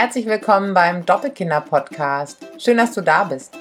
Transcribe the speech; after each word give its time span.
herzlich 0.00 0.24
willkommen 0.24 0.72
beim 0.72 1.04
Doppelkinder-Podcast. 1.04 2.38
Schön, 2.56 2.78
dass 2.78 2.94
du 2.94 3.02
da 3.02 3.24
bist. 3.24 3.54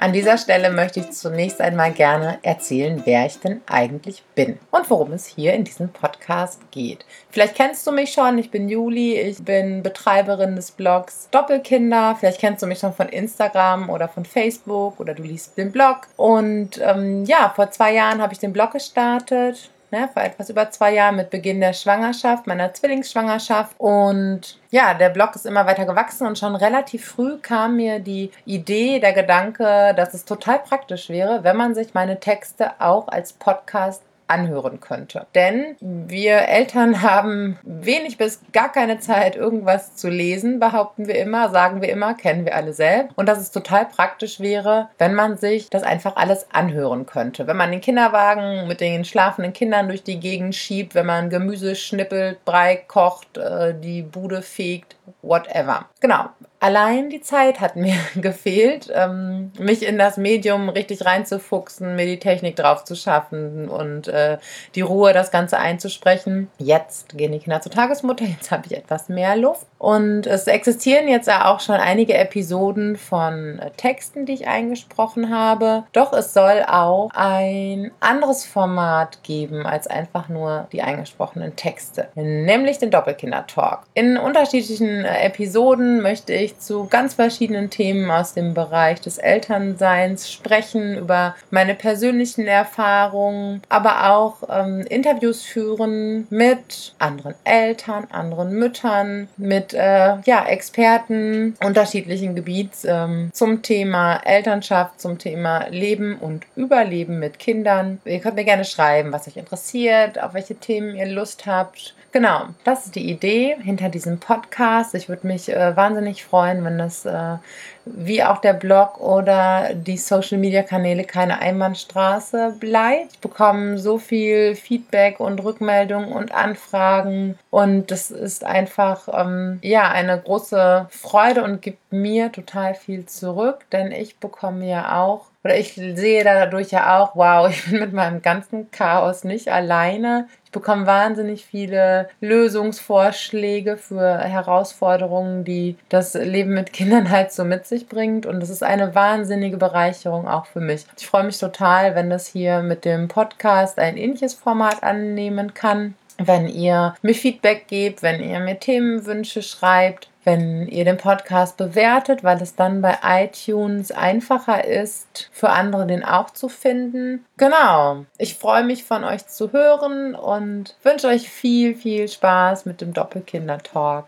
An 0.00 0.12
dieser 0.12 0.36
Stelle 0.36 0.72
möchte 0.72 0.98
ich 0.98 1.12
zunächst 1.12 1.60
einmal 1.60 1.92
gerne 1.92 2.40
erzählen, 2.42 3.02
wer 3.04 3.24
ich 3.24 3.38
denn 3.38 3.60
eigentlich 3.66 4.24
bin 4.34 4.58
und 4.72 4.90
worum 4.90 5.12
es 5.12 5.26
hier 5.26 5.54
in 5.54 5.62
diesem 5.62 5.90
Podcast 5.90 6.60
geht. 6.72 7.06
Vielleicht 7.30 7.54
kennst 7.54 7.86
du 7.86 7.92
mich 7.92 8.10
schon, 8.12 8.36
ich 8.38 8.50
bin 8.50 8.68
Juli, 8.68 9.16
ich 9.16 9.44
bin 9.44 9.84
Betreiberin 9.84 10.56
des 10.56 10.72
Blogs 10.72 11.28
Doppelkinder. 11.30 12.16
Vielleicht 12.18 12.40
kennst 12.40 12.64
du 12.64 12.66
mich 12.66 12.80
schon 12.80 12.94
von 12.94 13.08
Instagram 13.08 13.90
oder 13.90 14.08
von 14.08 14.24
Facebook 14.24 14.98
oder 14.98 15.14
du 15.14 15.22
liest 15.22 15.56
den 15.56 15.70
Blog. 15.70 16.08
Und 16.16 16.80
ähm, 16.82 17.24
ja, 17.26 17.52
vor 17.54 17.70
zwei 17.70 17.94
Jahren 17.94 18.20
habe 18.20 18.32
ich 18.32 18.40
den 18.40 18.52
Blog 18.52 18.72
gestartet 18.72 19.70
ne, 19.90 20.08
vor 20.12 20.22
etwas 20.22 20.50
über 20.50 20.70
zwei 20.70 20.94
Jahren 20.94 21.16
mit 21.16 21.30
Beginn 21.30 21.60
der 21.60 21.72
Schwangerschaft, 21.72 22.46
meiner 22.46 22.72
Zwillingsschwangerschaft. 22.72 23.74
Und 23.78 24.58
ja, 24.70 24.94
der 24.94 25.10
Blog 25.10 25.34
ist 25.34 25.46
immer 25.46 25.66
weiter 25.66 25.86
gewachsen 25.86 26.26
und 26.26 26.38
schon 26.38 26.56
relativ 26.56 27.06
früh 27.06 27.38
kam 27.38 27.76
mir 27.76 28.00
die 28.00 28.30
Idee, 28.44 29.00
der 29.00 29.12
Gedanke, 29.12 29.94
dass 29.96 30.14
es 30.14 30.24
total 30.24 30.58
praktisch 30.60 31.08
wäre, 31.08 31.44
wenn 31.44 31.56
man 31.56 31.74
sich 31.74 31.94
meine 31.94 32.20
Texte 32.20 32.72
auch 32.80 33.08
als 33.08 33.32
Podcast 33.32 34.02
anhören 34.28 34.80
könnte. 34.80 35.26
Denn 35.34 35.76
wir 35.80 36.48
Eltern 36.48 37.02
haben 37.02 37.58
wenig 37.62 38.18
bis 38.18 38.40
gar 38.52 38.70
keine 38.70 38.98
Zeit, 38.98 39.36
irgendwas 39.36 39.96
zu 39.96 40.08
lesen, 40.08 40.60
behaupten 40.60 41.06
wir 41.06 41.16
immer, 41.18 41.50
sagen 41.50 41.80
wir 41.82 41.88
immer, 41.88 42.14
kennen 42.14 42.44
wir 42.44 42.56
alle 42.56 42.72
selbst. 42.72 43.16
Und 43.16 43.28
dass 43.28 43.38
es 43.38 43.50
total 43.50 43.86
praktisch 43.86 44.40
wäre, 44.40 44.88
wenn 44.98 45.14
man 45.14 45.36
sich 45.36 45.70
das 45.70 45.82
einfach 45.82 46.16
alles 46.16 46.46
anhören 46.52 47.06
könnte. 47.06 47.46
Wenn 47.46 47.56
man 47.56 47.70
den 47.70 47.80
Kinderwagen 47.80 48.66
mit 48.68 48.80
den 48.80 49.04
schlafenden 49.04 49.52
Kindern 49.52 49.88
durch 49.88 50.02
die 50.02 50.20
Gegend 50.20 50.54
schiebt, 50.54 50.94
wenn 50.94 51.06
man 51.06 51.30
Gemüse 51.30 51.76
schnippelt, 51.76 52.44
Brei 52.44 52.76
kocht, 52.76 53.38
äh, 53.38 53.74
die 53.78 54.02
Bude 54.02 54.42
fegt, 54.42 54.96
whatever. 55.22 55.86
Genau. 56.00 56.26
Allein 56.58 57.10
die 57.10 57.20
Zeit 57.20 57.60
hat 57.60 57.76
mir 57.76 57.94
gefehlt, 58.16 58.90
ähm, 58.94 59.52
mich 59.58 59.86
in 59.86 59.98
das 59.98 60.16
Medium 60.16 60.68
richtig 60.68 61.04
reinzufuchsen, 61.04 61.96
mir 61.96 62.06
die 62.06 62.18
Technik 62.18 62.56
drauf 62.56 62.84
zu 62.84 62.94
schaffen 62.94 63.68
und 63.68 64.08
äh, 64.08 64.38
die 64.74 64.80
Ruhe, 64.80 65.12
das 65.12 65.30
Ganze 65.30 65.58
einzusprechen. 65.58 66.48
Jetzt 66.58 67.16
gehen 67.16 67.32
die 67.32 67.38
Kinder 67.38 67.60
zur 67.60 67.72
Tagesmutter, 67.72 68.24
jetzt 68.24 68.50
habe 68.50 68.62
ich 68.66 68.76
etwas 68.76 69.08
mehr 69.08 69.36
Luft. 69.36 69.66
Und 69.78 70.26
es 70.26 70.46
existieren 70.46 71.08
jetzt 71.08 71.30
auch 71.30 71.60
schon 71.60 71.74
einige 71.74 72.14
Episoden 72.14 72.96
von 72.96 73.58
äh, 73.58 73.70
Texten, 73.76 74.24
die 74.24 74.32
ich 74.32 74.48
eingesprochen 74.48 75.34
habe. 75.34 75.84
Doch 75.92 76.12
es 76.12 76.32
soll 76.32 76.64
auch 76.66 77.10
ein 77.14 77.90
anderes 78.00 78.46
Format 78.46 79.22
geben 79.22 79.66
als 79.66 79.86
einfach 79.86 80.28
nur 80.28 80.68
die 80.72 80.80
eingesprochenen 80.80 81.56
Texte, 81.56 82.08
nämlich 82.14 82.78
den 82.78 82.90
Doppelkinder-Talk. 82.90 83.80
In 83.92 84.16
unterschiedlichen 84.16 85.04
äh, 85.04 85.26
Episoden 85.26 86.00
möchte 86.00 86.32
ich 86.32 86.45
zu 86.54 86.86
ganz 86.86 87.14
verschiedenen 87.14 87.70
Themen 87.70 88.10
aus 88.10 88.34
dem 88.34 88.54
Bereich 88.54 89.00
des 89.00 89.18
Elternseins 89.18 90.30
sprechen, 90.30 90.98
über 90.98 91.34
meine 91.50 91.74
persönlichen 91.74 92.46
Erfahrungen, 92.46 93.62
aber 93.68 94.10
auch 94.10 94.42
ähm, 94.48 94.82
Interviews 94.88 95.42
führen 95.42 96.26
mit 96.30 96.94
anderen 96.98 97.34
Eltern, 97.44 98.06
anderen 98.10 98.52
Müttern, 98.52 99.28
mit 99.36 99.74
äh, 99.74 100.18
ja, 100.24 100.46
Experten 100.46 101.56
unterschiedlichen 101.64 102.34
Gebiets 102.34 102.84
ähm, 102.84 103.30
zum 103.32 103.62
Thema 103.62 104.16
Elternschaft, 104.24 105.00
zum 105.00 105.18
Thema 105.18 105.66
Leben 105.70 106.16
und 106.16 106.44
Überleben 106.54 107.18
mit 107.18 107.38
Kindern. 107.38 108.00
Ihr 108.04 108.20
könnt 108.20 108.36
mir 108.36 108.44
gerne 108.44 108.64
schreiben, 108.64 109.12
was 109.12 109.26
euch 109.26 109.36
interessiert, 109.36 110.22
auf 110.22 110.34
welche 110.34 110.54
Themen 110.54 110.94
ihr 110.94 111.06
Lust 111.06 111.46
habt. 111.46 111.94
Genau, 112.16 112.46
das 112.64 112.86
ist 112.86 112.94
die 112.94 113.10
Idee 113.10 113.56
hinter 113.62 113.90
diesem 113.90 114.18
Podcast. 114.18 114.94
Ich 114.94 115.10
würde 115.10 115.26
mich 115.26 115.52
äh, 115.52 115.76
wahnsinnig 115.76 116.24
freuen, 116.24 116.35
wenn 116.44 116.78
das 116.78 117.04
äh, 117.04 117.36
wie 117.84 118.22
auch 118.22 118.38
der 118.38 118.52
Blog 118.52 119.00
oder 119.00 119.70
die 119.74 119.96
Social 119.96 120.38
Media 120.38 120.62
Kanäle 120.62 121.04
keine 121.04 121.38
Einbahnstraße 121.38 122.56
bleibt. 122.58 123.12
Ich 123.12 123.18
bekomme 123.20 123.78
so 123.78 123.98
viel 123.98 124.56
Feedback 124.56 125.20
und 125.20 125.42
Rückmeldungen 125.42 126.12
und 126.12 126.32
Anfragen 126.32 127.38
und 127.50 127.90
das 127.90 128.10
ist 128.10 128.44
einfach 128.44 129.08
ähm, 129.12 129.60
ja 129.62 129.88
eine 129.90 130.20
große 130.20 130.86
Freude 130.90 131.44
und 131.44 131.62
gibt 131.62 131.92
mir 131.92 132.32
total 132.32 132.74
viel 132.74 133.06
zurück, 133.06 133.66
denn 133.72 133.92
ich 133.92 134.18
bekomme 134.18 134.68
ja 134.68 135.00
auch 135.00 135.26
oder 135.46 135.56
ich 135.56 135.74
sehe 135.74 136.24
dadurch 136.24 136.72
ja 136.72 136.98
auch, 136.98 137.14
wow, 137.14 137.48
ich 137.50 137.70
bin 137.70 137.78
mit 137.78 137.92
meinem 137.92 138.20
ganzen 138.20 138.70
Chaos 138.72 139.22
nicht 139.22 139.48
alleine. 139.48 140.26
Ich 140.44 140.50
bekomme 140.50 140.86
wahnsinnig 140.86 141.46
viele 141.46 142.08
Lösungsvorschläge 142.20 143.76
für 143.76 144.18
Herausforderungen, 144.18 145.44
die 145.44 145.76
das 145.88 146.14
Leben 146.14 146.52
mit 146.54 146.72
Kindern 146.72 147.10
halt 147.10 147.30
so 147.30 147.44
mit 147.44 147.64
sich 147.64 147.88
bringt. 147.88 148.26
Und 148.26 148.40
das 148.40 148.50
ist 148.50 148.64
eine 148.64 148.96
wahnsinnige 148.96 149.56
Bereicherung 149.56 150.26
auch 150.26 150.46
für 150.46 150.60
mich. 150.60 150.84
Ich 150.98 151.06
freue 151.06 151.24
mich 151.24 151.38
total, 151.38 151.94
wenn 151.94 152.10
das 152.10 152.26
hier 152.26 152.62
mit 152.62 152.84
dem 152.84 153.06
Podcast 153.06 153.78
ein 153.78 153.96
ähnliches 153.96 154.34
Format 154.34 154.82
annehmen 154.82 155.54
kann 155.54 155.94
wenn 156.18 156.48
ihr 156.48 156.94
mir 157.02 157.14
Feedback 157.14 157.68
gebt, 157.68 158.02
wenn 158.02 158.22
ihr 158.22 158.40
mir 158.40 158.58
Themenwünsche 158.58 159.42
schreibt 159.42 160.08
wenn 160.26 160.66
ihr 160.66 160.84
den 160.84 160.96
Podcast 160.96 161.56
bewertet, 161.56 162.24
weil 162.24 162.42
es 162.42 162.56
dann 162.56 162.82
bei 162.82 162.98
iTunes 163.02 163.92
einfacher 163.92 164.64
ist, 164.64 165.30
für 165.32 165.50
andere 165.50 165.86
den 165.86 166.04
auch 166.04 166.30
zu 166.30 166.48
finden. 166.48 167.24
Genau. 167.36 168.04
Ich 168.18 168.34
freue 168.34 168.64
mich 168.64 168.84
von 168.84 169.04
euch 169.04 169.26
zu 169.28 169.52
hören 169.52 170.16
und 170.16 170.74
wünsche 170.82 171.06
euch 171.06 171.30
viel, 171.30 171.76
viel 171.76 172.08
Spaß 172.08 172.66
mit 172.66 172.80
dem 172.80 172.92
Doppelkinder-Talk. 172.92 174.06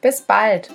Bis 0.00 0.22
bald! 0.22 0.70